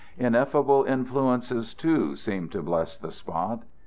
[0.17, 3.61] Ineffable influences, too, seem to bless the spot.